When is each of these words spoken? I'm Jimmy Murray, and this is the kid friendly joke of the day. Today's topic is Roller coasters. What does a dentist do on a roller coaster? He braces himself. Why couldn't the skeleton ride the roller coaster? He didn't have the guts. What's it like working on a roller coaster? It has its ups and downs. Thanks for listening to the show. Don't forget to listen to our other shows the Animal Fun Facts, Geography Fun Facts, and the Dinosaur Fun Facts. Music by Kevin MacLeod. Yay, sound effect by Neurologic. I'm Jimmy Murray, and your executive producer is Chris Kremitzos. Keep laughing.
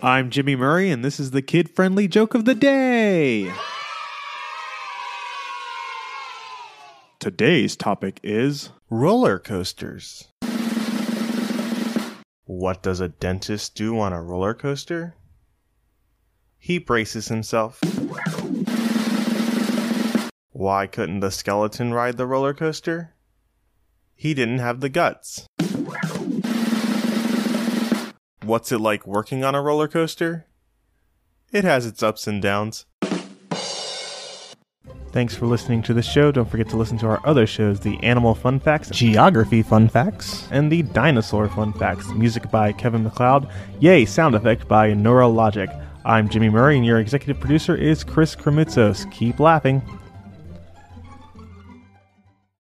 I'm 0.00 0.30
Jimmy 0.30 0.54
Murray, 0.54 0.92
and 0.92 1.04
this 1.04 1.18
is 1.18 1.32
the 1.32 1.42
kid 1.42 1.68
friendly 1.68 2.06
joke 2.06 2.34
of 2.34 2.44
the 2.44 2.54
day. 2.54 3.52
Today's 7.18 7.74
topic 7.74 8.20
is 8.22 8.70
Roller 8.90 9.40
coasters. 9.40 10.28
What 12.44 12.80
does 12.80 13.00
a 13.00 13.08
dentist 13.08 13.74
do 13.74 13.98
on 13.98 14.12
a 14.12 14.22
roller 14.22 14.54
coaster? 14.54 15.16
He 16.58 16.78
braces 16.78 17.26
himself. 17.26 17.80
Why 20.52 20.86
couldn't 20.86 21.20
the 21.20 21.32
skeleton 21.32 21.92
ride 21.92 22.18
the 22.18 22.26
roller 22.26 22.54
coaster? 22.54 23.16
He 24.14 24.32
didn't 24.32 24.58
have 24.60 24.78
the 24.78 24.88
guts. 24.88 25.48
What's 28.48 28.72
it 28.72 28.78
like 28.78 29.06
working 29.06 29.44
on 29.44 29.54
a 29.54 29.60
roller 29.60 29.86
coaster? 29.86 30.46
It 31.52 31.64
has 31.64 31.84
its 31.84 32.02
ups 32.02 32.26
and 32.26 32.40
downs. 32.40 32.86
Thanks 35.12 35.36
for 35.36 35.44
listening 35.44 35.82
to 35.82 35.92
the 35.92 36.00
show. 36.00 36.32
Don't 36.32 36.48
forget 36.48 36.66
to 36.70 36.78
listen 36.78 36.96
to 37.00 37.08
our 37.08 37.20
other 37.26 37.46
shows 37.46 37.78
the 37.78 38.02
Animal 38.02 38.34
Fun 38.34 38.58
Facts, 38.58 38.88
Geography 38.88 39.60
Fun 39.60 39.86
Facts, 39.86 40.48
and 40.50 40.72
the 40.72 40.80
Dinosaur 40.80 41.50
Fun 41.50 41.74
Facts. 41.74 42.08
Music 42.12 42.50
by 42.50 42.72
Kevin 42.72 43.04
MacLeod. 43.04 43.50
Yay, 43.80 44.06
sound 44.06 44.34
effect 44.34 44.66
by 44.66 44.92
Neurologic. 44.92 45.68
I'm 46.06 46.26
Jimmy 46.30 46.48
Murray, 46.48 46.78
and 46.78 46.86
your 46.86 47.00
executive 47.00 47.38
producer 47.38 47.76
is 47.76 48.02
Chris 48.02 48.34
Kremitzos. 48.34 49.12
Keep 49.12 49.40
laughing. 49.40 49.82